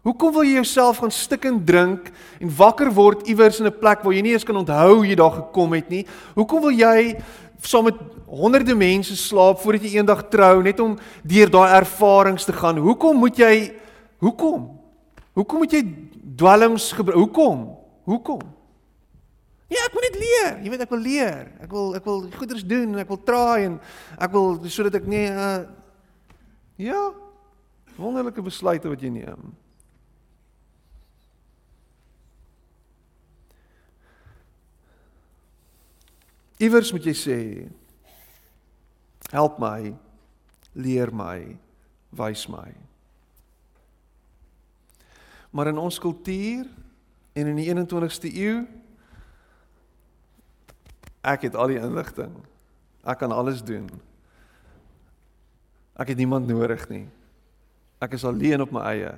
[0.05, 4.05] Hoekom wil jy jouself gaan stik en drink en wakker word iewers in 'n plek
[4.05, 6.05] waar jy nie eens kan onthou jy daar gekom het nie?
[6.37, 7.17] Hoekom wil jy
[7.63, 12.53] saam met honderde mense slaap voordat jy eendag trou net om deur daai ervarings te
[12.53, 12.77] gaan?
[12.77, 13.73] Hoekom moet jy
[14.21, 14.79] hoekom?
[15.33, 15.85] Hoekom moet jy
[16.37, 17.17] dwelms gebruik?
[17.17, 17.79] Hoekom?
[18.05, 18.41] Hoekom?
[19.73, 20.57] Ja, ek moet net leer.
[20.61, 21.47] Jy weet ek wil leer.
[21.65, 23.79] Ek wil ek wil goeders doen en ek wil traai en
[24.21, 25.63] ek wil sodat ek nie uh
[26.81, 27.13] Ja.
[27.97, 29.53] Wonderlike besluite wat jy neem.
[36.63, 37.39] Iewers moet jy sê
[39.33, 39.93] help my,
[40.75, 41.57] leer my,
[42.17, 42.71] wys my.
[45.53, 46.69] Maar in ons kultuur
[47.37, 48.63] en in die 21ste eeu
[51.23, 52.35] ek het al die inligting.
[53.07, 53.89] Ek kan alles doen.
[55.99, 57.07] Ek het niemand nodig nie.
[58.03, 59.15] Ek is alleen op my eie.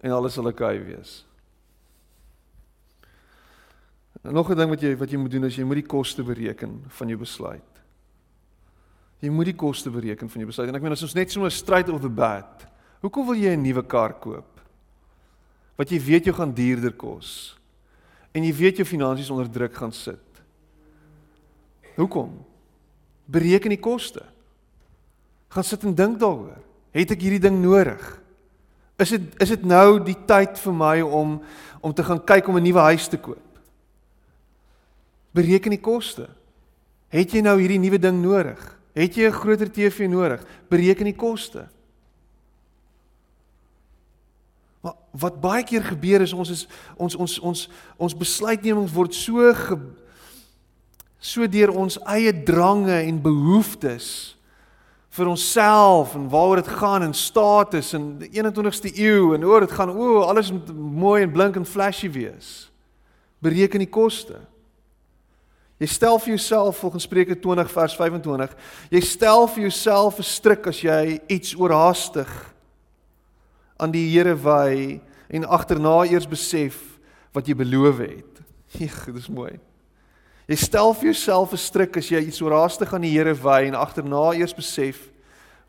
[0.00, 1.24] En alles sal oukei okay wees.
[4.22, 6.22] En nog 'n ding wat jy wat jy moet doen is jy moet die koste
[6.22, 7.70] bereken van jou besluit.
[9.20, 10.68] Jy moet die koste bereken van jou besluit.
[10.68, 12.66] En ek meen as ons net so 'n straight of the bat.
[13.00, 14.60] Hoekom wil jy 'n nuwe kar koop?
[15.76, 17.58] Wat jy weet jy gaan duurder kos.
[18.32, 20.29] En jy weet jou finansies onder druk gaan sit.
[22.00, 22.32] Hoekom?
[23.30, 24.24] Bereken die koste.
[25.52, 26.58] Gaan sit en dink daaroor.
[26.96, 28.02] Het ek hierdie ding nodig?
[29.00, 31.38] Is dit is dit nou die tyd vir my om
[31.80, 33.60] om te gaan kyk om 'n nuwe huis te koop?
[35.32, 36.28] Bereken die koste.
[37.08, 38.58] Het jy nou hierdie nuwe ding nodig?
[38.92, 40.44] Het jy 'n groter TV nodig?
[40.68, 41.68] Bereken die koste.
[44.80, 49.52] Maar wat baie keer gebeur is ons is ons ons ons ons besluitneming word so
[49.54, 49.78] ge,
[51.20, 54.36] so deur ons eie drange en behoeftes
[55.10, 59.74] vir onsself en waaroor dit gaan en status in die 21ste eeu en oor dit
[59.74, 62.70] gaan o alles moet mooi en blink en flashy wees.
[63.42, 64.38] Bereken die koste.
[65.80, 68.56] Jy stel vir jouself volgens Spreuke 20 vers 25,
[68.92, 72.28] jy stel vir jouself 'n stryk as jy iets oorhaastig
[73.78, 77.00] aan die Here wy en agterna eers besef
[77.32, 78.42] wat jy beloof het.
[78.80, 79.58] Eeg, dis mooi.
[80.50, 83.78] Jy stel vir jouself 'n stryk as jy iets oorhaastig aan die Here wy en
[83.78, 85.06] agterna eers besef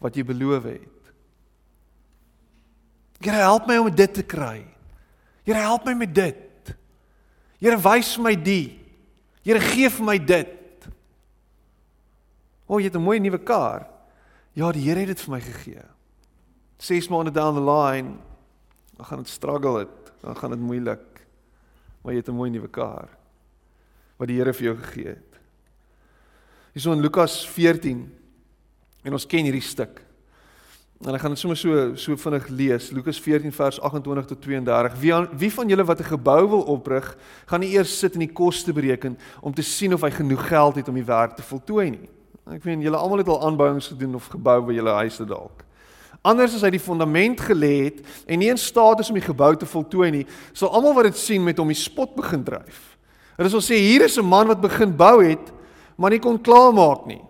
[0.01, 1.13] wat jy beloof het.
[3.21, 4.65] Here help my om dit te kry.
[5.45, 6.73] Here help my met dit.
[7.59, 8.79] Here wys vir my dit.
[9.45, 10.89] Here gee vir my dit.
[12.67, 13.87] O, jy het 'n mooi nuwe kar.
[14.53, 15.85] Ja, die Here het dit vir my gegee.
[16.79, 18.17] 6 maande down the line,
[18.97, 21.27] dan gaan dit struggle het, dan gaan dit moeilik.
[22.01, 23.20] Maar jy het 'n mooi nuwe kar
[24.21, 25.41] wat die Here vir jou gegee het.
[26.75, 28.05] Hierso in Lukas 14
[29.01, 30.03] en ons ken hierdie stuk.
[31.01, 32.91] En ek gaan dit sommer so so vinnig lees.
[32.93, 34.99] Lukas 14 vers 28 tot 32.
[35.01, 37.17] Wie aan, wie van julle wat 'n gebou wil oprig,
[37.49, 40.75] gaan nie eers sit en die koste bereken om te sien of hy genoeg geld
[40.75, 42.09] het om die werk te voltooi nie.
[42.53, 45.65] Ek weet julle almal het al aanbouings gedoen of gebou by julle huise dalk.
[46.21, 49.55] Anders as hy die fondament gelê het en nie in staat is om die gebou
[49.55, 52.90] te voltooi nie, sal almal wat dit sien met hom die spot begin dryf.
[53.41, 55.51] Hulle sal sê hier is 'n man wat begin bou het,
[55.97, 57.21] maar nie kon klaarmaak nie.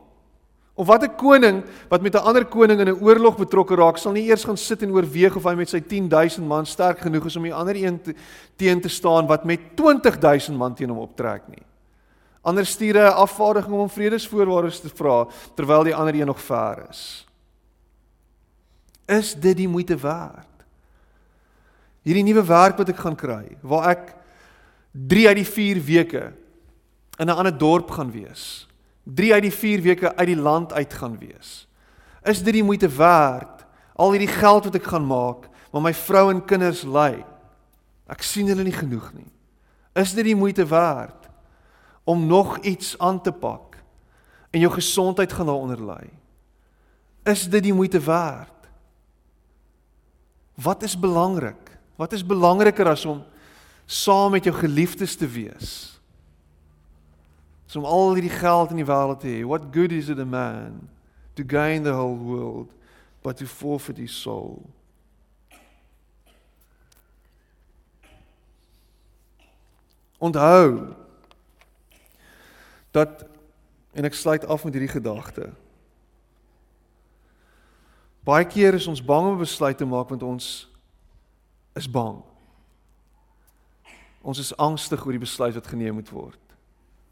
[0.75, 4.11] Of wat 'n koning wat met 'n ander koning in 'n oorlog betrokke raak, sal
[4.11, 7.35] nie eers gaan sit en oorweeg of hy met sy 10000 man sterk genoeg is
[7.37, 8.13] om die ander een te,
[8.57, 11.63] teen te staan wat met 20000 man teen hom optrek nie.
[12.43, 17.25] Ander stuur 'n afvaardiging om vredesvoorwaardes te vra terwyl die ander een nog ver is.
[19.07, 20.47] Is dit die moeite werd?
[22.03, 24.20] Hierdie nuwe werk wat ek gaan kry, waar ek
[24.91, 26.33] 3 uit die 4 weke
[27.17, 28.67] in 'n ander dorp gaan wees
[29.03, 31.67] 3 uit die 4 weke uit die land uit gaan wees.
[32.23, 33.65] Is dit die moeite werd?
[33.95, 37.23] Al hierdie geld wat ek gaan maak, maar my vrou en kinders ly.
[38.11, 39.29] Ek sien hulle nie genoeg nie.
[39.97, 41.29] Is dit die moeite werd
[42.03, 43.77] om nog iets aan te pak
[44.51, 46.05] en jou gesondheid gaan daaronder ly?
[47.25, 48.69] Is dit die moeite werd?
[50.61, 51.77] Wat is belangrik?
[51.97, 53.23] Wat is belangriker as om
[53.91, 55.71] saam met jou geliefdes te wees?
[57.67, 60.25] So om al hierdie geld in die wêreld te hê, what good is it a
[60.25, 60.89] man
[61.35, 62.71] to gain the whole world
[63.23, 64.63] but to forfeit his soul?
[70.19, 70.95] Onthou
[72.91, 73.25] dat
[73.95, 75.49] en ek sluit af met hierdie gedagte.
[78.23, 80.51] Baie keer is ons bang om besluite te maak want ons
[81.75, 82.19] is bang.
[84.21, 86.39] Ons is angstig oor die besluit wat geneem moet word.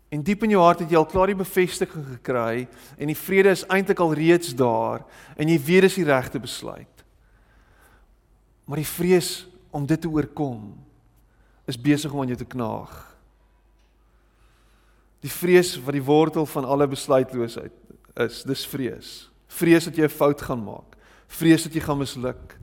[0.10, 2.66] En diep in jou hart het jy al klaar die bevestiging gekry
[2.98, 5.04] en die vrede is eintlik al reeds daar
[5.38, 7.04] en jy weet dis die regte besluit.
[8.66, 10.74] Maar die vrees om dit te oorkom
[11.70, 12.94] is besig om aan jou te knaag.
[15.22, 17.76] Die vrees wat die wortel van alle besluitloosheid
[18.26, 19.10] is, dis vrees.
[19.50, 20.98] Vrees dat jy 'n fout gaan maak.
[21.28, 22.58] Vrees dat jy gaan misluk.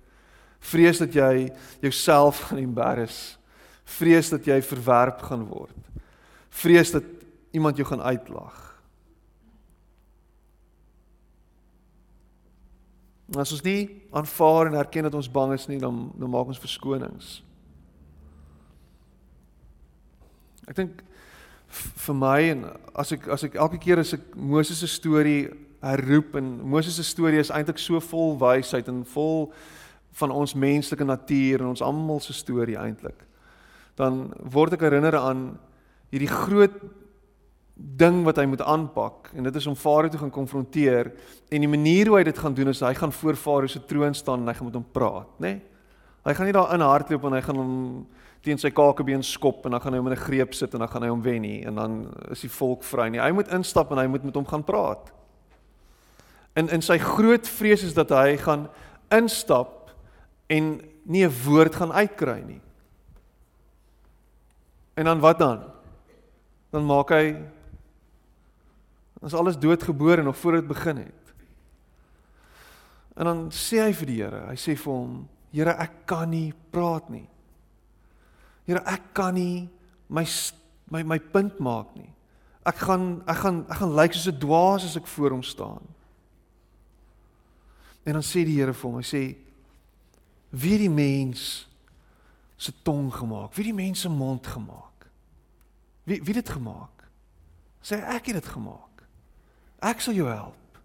[0.60, 3.38] Vrees dat jy jouself gaan embarrass.
[3.86, 5.76] Vrees dat jy verwerp gaan word.
[6.50, 7.04] Vrees dat
[7.54, 8.62] iemand jou gaan uitlag.
[13.34, 16.62] As ons nie aanvaar en erken dat ons bang is nie, dan dan maak ons
[16.62, 17.40] verskonings.
[20.66, 21.02] Ek dink
[22.06, 25.48] vir my en as ek as ek elke keer as ek Moses se storie
[25.82, 29.50] herroep en Moses se storie is eintlik so vol wysheid en vol
[30.20, 33.18] van ons menslike natuur en ons almal se storie eintlik.
[33.96, 35.58] Dan word ek herinner aan
[36.12, 36.76] hierdie groot
[37.76, 41.10] ding wat hy moet aanpak en dit is om Farao toe gaan konfronteer
[41.52, 44.14] en die manier hoe hy dit gaan doen is hy gaan voor Farao se troon
[44.16, 45.50] staan en hy gaan met hom praat, nê?
[45.50, 45.60] Nee?
[46.26, 47.74] Hy gaan nie daar in hardloop en hy gaan hom
[48.42, 50.88] teen sy kakebeen skop en dan gaan hy hom in 'n greep sit en dan
[50.88, 51.92] gaan hy hom wen nie en dan
[52.30, 53.20] is die volk vry nie.
[53.20, 55.12] Hy moet instap en hy moet met hom gaan praat.
[56.56, 58.68] En in sy groot vrees is dat hy gaan
[59.10, 59.90] instap
[60.48, 62.60] en nie 'n woord gaan uitkry nie.
[64.96, 65.60] En dan wat dan?
[66.72, 67.36] Dan maak hy
[69.26, 71.32] Ons alles doodgebore nog voor dit begin het.
[73.14, 75.14] En dan sê hy vir die Here, hy sê vir hom,
[75.56, 77.24] Here, ek kan nie praat nie.
[78.68, 79.68] Here, ek kan nie
[80.12, 80.26] my
[80.92, 82.10] my my punt maak nie.
[82.66, 85.82] Ek gaan ek gaan ek gaan lyk soos 'n dwaas as ek voor hom staan.
[88.04, 89.36] En dan sê die Here vir hom, hy sê
[90.50, 91.66] wie die mens
[92.56, 93.54] se tong gemaak?
[93.54, 95.08] Wie die mens se mond gemaak?
[96.04, 97.08] Wie wie dit gemaak?
[97.82, 99.04] Sê ek het dit gemaak.
[99.78, 100.80] Ek sal jou help.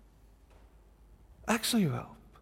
[1.49, 2.41] Ek sal jou help.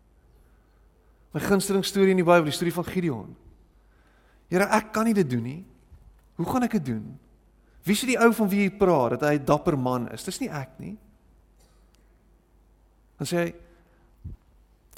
[1.34, 3.36] My gunsteling storie in die Bybel, die storie van Gideon.
[4.50, 5.60] Here, ek kan nie dit doen nie.
[6.40, 7.06] Hoe gaan ek dit doen?
[7.86, 10.24] Wie is die ou van wie jy praat dat hy 'n dapper man is?
[10.24, 10.98] Dis nie ek nie.
[13.18, 13.54] Dan sê hy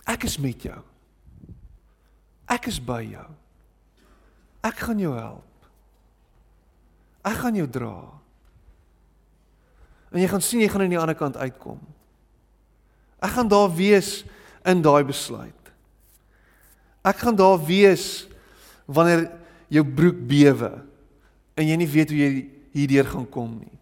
[0.07, 0.81] ek is met jou.
[2.47, 3.27] Ek is by jou.
[4.65, 5.69] Ek gaan jou help.
[7.25, 7.95] Ek gaan jou dra.
[10.11, 11.79] En jy gaan sien jy gaan aan die ander kant uitkom.
[13.21, 14.21] Ek gaan daar wees
[14.67, 15.57] in daai besluit.
[17.05, 18.27] Ek gaan daar wees
[18.85, 19.29] wanneer
[19.71, 20.71] jou broek bewe
[21.57, 22.31] en jy nie weet hoe jy
[22.75, 23.77] hierdeur gaan kom nie.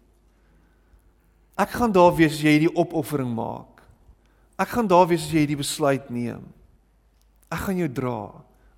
[1.60, 3.82] Ek gaan daar wees as jy hierdie opoffering maak.
[4.60, 6.44] Ek gaan daar wees as jy hierdie besluit neem.
[7.50, 8.20] Ek gaan jou dra.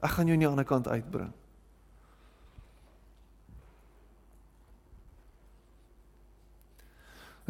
[0.03, 1.31] Ek gaan jou aan die ander kant uitbring.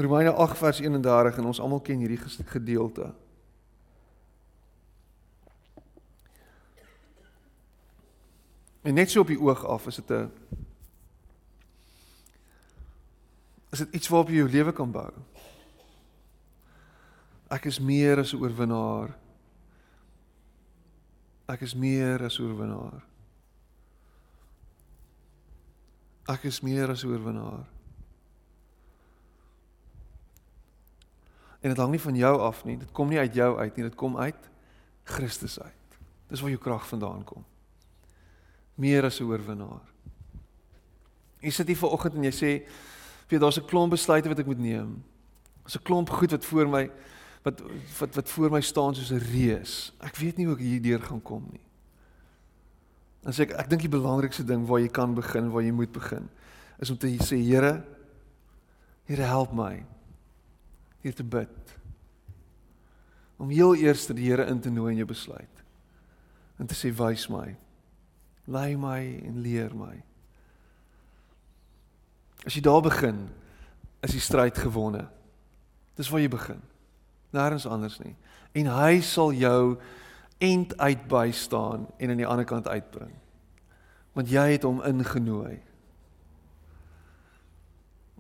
[0.02, 3.12] Romeine 8 vers 31 en ons almal ken hierdie gedeelte.
[8.82, 10.30] En net so op die oog af is dit 'n
[13.72, 15.12] is dit iets waarop jy jou lewe kan bou.
[17.48, 19.16] Ek is meer as 'n oorwinnaar.
[21.48, 23.02] Ek is meer as 'n oorwinnaar.
[26.28, 27.66] Ek is meer as 'n oorwinnaar.
[31.62, 32.76] En dit hang nie van jou af nie.
[32.78, 33.84] Dit kom nie uit jou uit nie.
[33.86, 34.50] Dit kom uit
[35.06, 35.98] Christus uit.
[36.28, 37.44] Dis waar jou krag vandaan kom.
[38.74, 39.86] Meer as 'n oorwinnaar.
[41.40, 42.68] Jy sit hier vanoggend en jy sê,
[43.28, 45.04] "Vir daar's 'n klomp besluite wat ek moet neem.
[45.62, 46.90] Daar's 'n klomp goed wat voor my
[47.42, 47.60] wat
[47.98, 49.92] wat wat voor my staan soos 'n reus.
[50.00, 51.66] Ek weet nie hoe ek hierdeur gaan kom nie."
[53.22, 55.92] Dan sê ek, ek dink die belangrikste ding waar jy kan begin, waar jy moet
[55.92, 56.28] begin,
[56.78, 57.84] is om te sê, "Here,
[59.04, 59.82] Here help my
[61.02, 61.76] hier te bid.
[63.42, 65.62] Om heel eers die Here in te nooi in jou besluit.
[66.58, 67.56] En te sê wys my.
[68.46, 69.96] Lei my en leer my.
[72.46, 73.26] As jy daar begin,
[74.02, 75.06] is die stryd gewonne.
[75.98, 76.62] Dis waar jy begin.
[77.34, 78.14] Nêrens anders nie.
[78.58, 79.78] En hy sal jou
[80.42, 83.14] end uit by staan en aan die ander kant uitbring.
[84.12, 85.60] Want jy het hom ingenooi.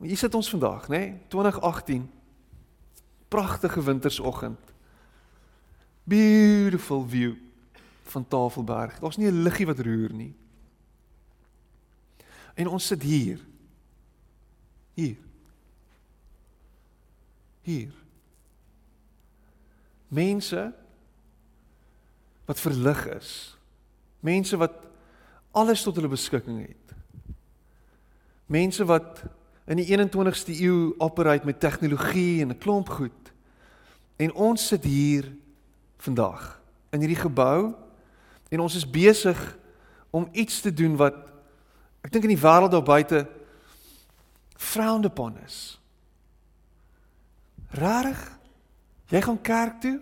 [0.02, 1.02] Hier sit ons vandag, nê?
[1.30, 2.06] 2018
[3.32, 4.60] pragtige wintersoggend.
[6.04, 7.34] Beautiful view
[8.02, 8.98] van Tafelberg.
[8.98, 10.34] Daar's nie 'n liggie wat roer nie.
[12.54, 13.40] En ons sit hier.
[14.94, 15.16] Hier.
[17.60, 17.92] Hier.
[20.08, 20.74] Mense
[22.44, 23.56] wat verlig is.
[24.20, 24.72] Mense wat
[25.50, 26.96] alles tot hulle beskikking het.
[28.46, 29.22] Mense wat
[29.64, 33.21] in die 21ste eeu operate met tegnologie en 'n klomp goed.
[34.22, 35.26] En ons sit hier
[36.02, 36.44] vandag
[36.94, 37.72] in hierdie gebou
[38.52, 39.38] en ons is besig
[40.12, 41.16] om iets te doen wat
[42.04, 43.24] ek dink in die wêreld daar buite
[44.58, 45.58] frowned upon is.
[47.72, 48.20] Rarig?
[49.10, 49.98] Jy gaan kerk toe?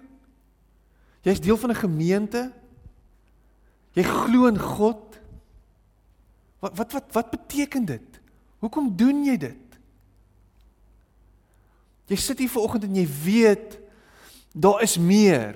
[1.25, 2.53] Jy's deel van 'n gemeente?
[3.93, 5.19] Jy glo in God?
[6.61, 8.21] Wat wat wat wat beteken dit?
[8.59, 9.79] Hoekom doen jy dit?
[12.07, 13.80] Jy sit hier vanoggend en jy weet
[14.53, 15.55] daar is meer.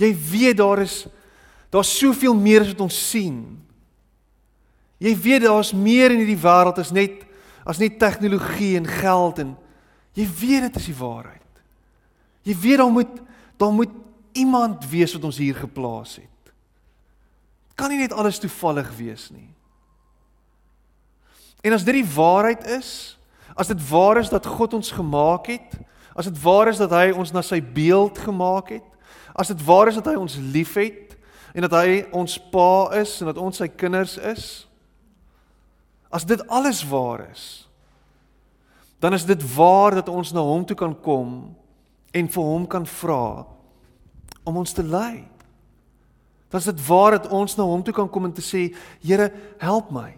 [0.00, 1.06] Jy weet daar is
[1.70, 3.44] daar's soveel meer as wat ons sien.
[4.98, 7.26] Jy weet daar's meer in hierdie wêreld as net
[7.68, 9.52] as net tegnologie en geld en
[10.16, 11.62] jy weet dit is die waarheid.
[12.48, 13.20] Jy weet daar moet
[13.60, 13.92] daar moet
[14.32, 16.52] iemand wees wat ons hier geplaas het.
[17.76, 19.50] Kan nie net alles toevallig wees nie.
[21.60, 23.18] En as dit die waarheid is,
[23.54, 25.76] as dit waar is dat God ons gemaak het,
[26.20, 28.86] as dit waar is dat hy ons na sy beeld gemaak het,
[29.32, 31.16] as dit waar is dat hy ons liefhet
[31.56, 34.44] en dat hy ons pa is en dat ons sy kinders is,
[36.12, 37.44] as dit alles waar is,
[39.00, 41.30] dan is dit waar dat ons na hom toe kan kom
[42.12, 43.46] en vir hom kan vra
[44.44, 45.24] om ons te lei.
[46.50, 48.66] Dan is dit waar dat ons na hom toe kan kom en te sê,
[49.00, 49.30] Here,
[49.62, 50.10] help my.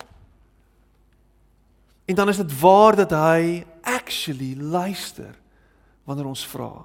[2.10, 5.36] En dan is dit waar dat hy actually luister
[6.04, 6.84] wanneer ons vra.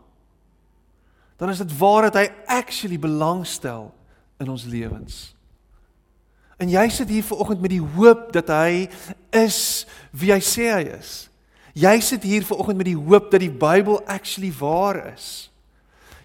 [1.37, 3.91] Dan is dit waar dat hy actually belangstel
[4.37, 5.35] in ons lewens.
[6.57, 8.87] En jy sit hier vanoggend met die hoop dat hy
[9.37, 11.27] is wie hy sê hy is.
[11.77, 15.51] Jy sit hier vanoggend met die hoop dat die Bybel actually waar is.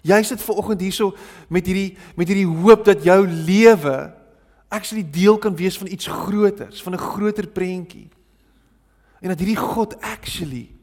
[0.03, 1.13] Jy sit ver oggend hierso
[1.47, 3.97] met hierdie met hierdie hoop dat jou lewe
[4.73, 8.09] actually deel kan wees van iets groters, van 'n groter prentjie.
[9.21, 10.73] En dat hierdie God actually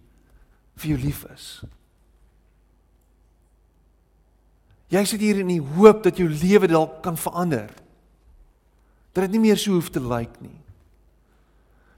[0.76, 1.62] vir jou lief is.
[4.90, 7.70] Jy sit hier in die hoop dat jou lewe dalk kan verander.
[9.14, 10.56] Dat dit nie meer so hoef te lyk nie.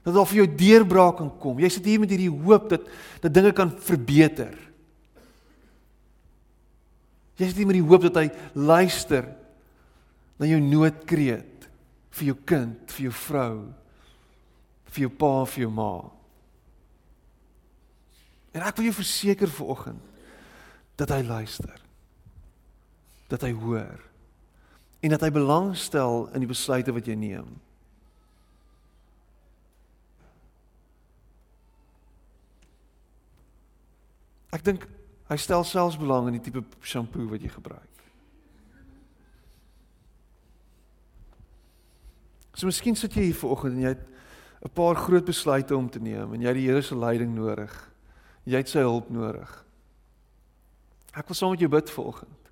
[0.03, 1.61] Dat daar vir jou deurbraak kan kom.
[1.61, 2.85] Jy sit hier met hierdie hoop dat
[3.23, 4.53] dat dinge kan verbeter.
[7.39, 9.31] Jy sit hier met die hoop dat hy luister
[10.37, 11.69] na jou noodkreet
[12.13, 13.53] vir jou kind, vir jou vrou,
[14.93, 15.93] vir jou pa, vir jou ma.
[18.53, 20.11] En ek wil jou verseker vanoggend
[20.99, 21.82] dat hy luister.
[23.27, 24.09] Dat hy hoor
[25.03, 27.47] en dat hy belangstel in die besluite wat jy neem.
[34.55, 34.87] Ek dink
[35.33, 37.89] Hy stel selfs belang in die tipe shampoo wat jy gebruik.
[42.53, 44.03] So miskien sit jy hier vanoggend en jy het
[44.63, 47.73] 'n paar groot besluite om te neem en jy het die Here se leiding nodig.
[48.45, 49.65] Jy het sy hulp nodig.
[51.15, 52.42] Ek wil saam met jou bid vanoggend.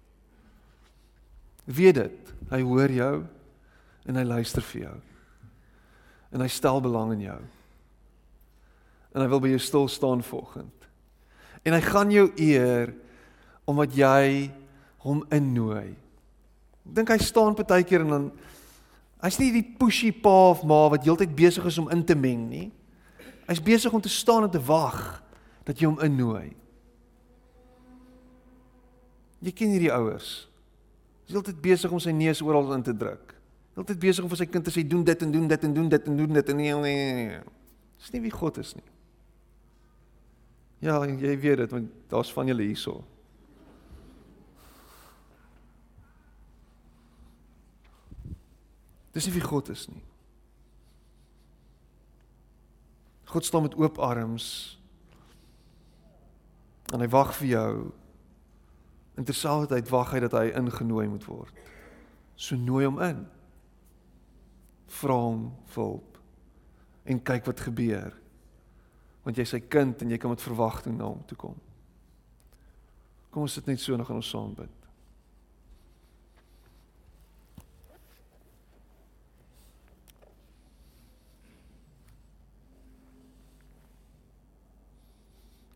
[1.71, 3.15] Weet dit, hy hoor jou
[4.09, 4.95] en hy luister vir jou.
[6.35, 7.39] En hy stel belang in jou.
[9.11, 10.87] En hy wil by jou stil staan vanoggend.
[11.67, 12.93] En hy gaan jou eer
[13.69, 14.49] omdat jy
[15.05, 15.93] hom innooi.
[16.81, 18.29] Ek dink hy staan partykeer en dan
[19.21, 22.47] hy's nie die pushy pa of ma wat heeltyd besig is om in te meng
[22.49, 22.67] nie.
[23.47, 25.21] Hy's besig om te staan en te wag
[25.67, 26.49] dat jy hom innooi.
[29.41, 30.50] Jy ken hierdie ouers.
[31.31, 33.29] Hy's heeltyd besig om sy neus oral in te druk.
[33.77, 35.87] Heeltyd besig om vir sy kind te sê doen dit en doen dit en doen
[35.93, 37.37] dit en doen dit en nee nee nee.
[38.01, 38.83] Dis nie wie God is nie.
[40.83, 42.97] Ja, jy weet dit want daar's van julle hierso.
[49.15, 50.03] Dis nie wie God is nie.
[53.31, 54.51] God staan met oop arms
[56.91, 57.73] en hy wag vir jou.
[59.21, 61.57] En terselfdertyd wag hy dat hy ingenooi moet word.
[62.33, 63.19] So nooi hom in.
[64.97, 65.43] Vra hom
[65.75, 66.17] vir hulp
[67.11, 68.17] en kyk wat gebeur
[69.21, 71.57] want jy's sy kind en jy kan met verwagting na hom toe kom.
[73.29, 74.77] Kom ons sit net so en gaan ons saam bid.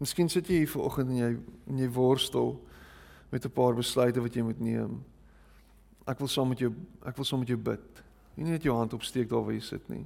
[0.01, 1.29] Miskien sit jy hier vanoggend en jy
[1.69, 2.57] en jy worstel
[3.31, 5.03] met 'n paar besluite wat jy moet neem.
[6.07, 6.73] Ek wil saam met jou
[7.05, 8.03] ek wil saam met jou bid.
[8.35, 10.05] Nie net jou hand opsteek daar waar jy sit nie.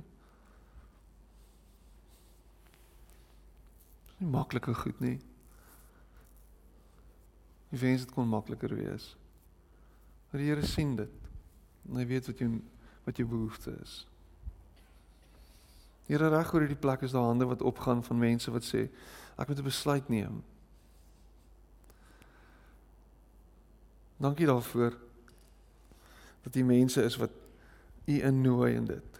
[4.20, 5.18] nie maklike goed nie.
[7.70, 9.14] Ek wens dit kon makliker wees.
[10.30, 11.28] Maar die Here sien dit.
[11.90, 12.50] En hy weet wat jy
[13.06, 14.04] wat jou behoefte is.
[16.10, 18.90] Here reg oor hierdie plek is daar hande wat opgaan van mense wat sê
[19.40, 20.44] ek moet 'n besluit neem.
[24.20, 24.98] Dankie daarvoor
[26.44, 27.32] dat die mense is wat
[28.06, 29.20] u innooi in dit.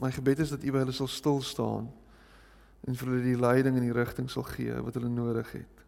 [0.00, 1.90] My gebed is dat u by hulle sal stil staan
[2.88, 5.82] en vir hulle die leiding en die rigting sal gee wat hulle nodig het.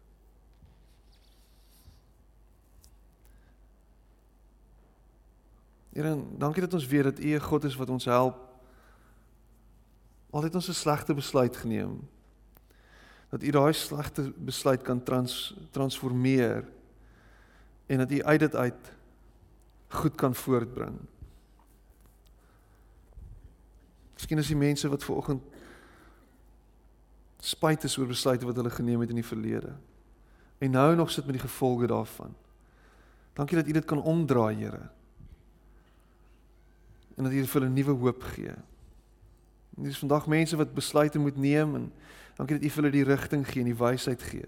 [5.95, 8.37] Here, dankie dat ons weet dat U 'n God is wat ons help.
[10.29, 12.07] Al het ons 'n slegte besluit geneem,
[13.29, 16.74] dat U daai slegte besluit kan trans transformeer
[17.85, 18.93] en dat U uit dit uit
[19.87, 20.97] goed kan voortbring.
[24.13, 25.43] Miskien is die mense wat ver oggend
[27.45, 29.75] spyt is oor besluite wat hulle geneem het in die verlede.
[30.57, 32.33] En nou nog sit met die gevolge daarvan.
[33.33, 34.89] Dankie dat U dit kan omdraai, Here.
[37.15, 38.55] En dat U vir hulle nuwe hoop gee.
[39.75, 41.91] Dit is vandag mense wat besluite moet neem en
[42.35, 44.47] dankie dat U vir hulle die rigting gee en die wysheid gee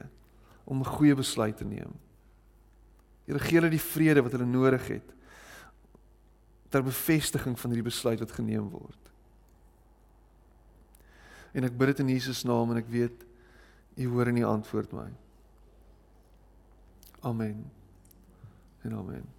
[0.63, 1.93] om goeie besluit te neem.
[3.27, 5.13] Here gee hulle die vrede wat hulle nodig het
[6.71, 9.11] ter bevestiging van hierdie besluit wat geneem word.
[11.55, 13.23] En ek bid dit in Jesus naam en ek weet
[13.97, 15.07] U hoor en U antwoord my.
[17.25, 17.63] Amen.
[18.85, 19.36] En amen.